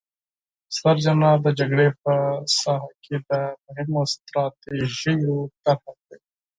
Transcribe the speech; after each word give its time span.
ستر 0.75 0.95
جنرال 1.05 1.37
د 1.43 1.47
جګړې 1.59 1.87
په 2.03 2.13
ساحه 2.59 2.91
کې 3.03 3.15
د 3.29 3.31
مهمو 3.65 4.01
ستراتیژیو 4.13 5.35
طرحه 5.63 5.81
ورکوي. 5.91 6.17